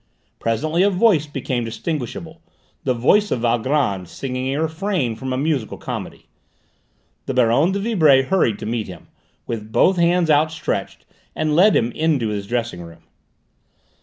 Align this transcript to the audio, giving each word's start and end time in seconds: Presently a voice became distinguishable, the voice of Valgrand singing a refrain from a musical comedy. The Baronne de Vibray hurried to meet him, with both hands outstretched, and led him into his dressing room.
Presently 0.39 0.81
a 0.81 0.89
voice 0.89 1.27
became 1.27 1.63
distinguishable, 1.63 2.41
the 2.85 2.95
voice 2.95 3.29
of 3.29 3.41
Valgrand 3.41 4.07
singing 4.09 4.47
a 4.55 4.59
refrain 4.63 5.15
from 5.15 5.31
a 5.31 5.37
musical 5.37 5.77
comedy. 5.77 6.25
The 7.27 7.35
Baronne 7.35 7.71
de 7.71 7.79
Vibray 7.79 8.23
hurried 8.23 8.57
to 8.57 8.65
meet 8.65 8.87
him, 8.87 9.09
with 9.45 9.71
both 9.71 9.97
hands 9.97 10.31
outstretched, 10.31 11.05
and 11.35 11.55
led 11.55 11.75
him 11.75 11.91
into 11.91 12.29
his 12.29 12.47
dressing 12.47 12.81
room. 12.81 13.03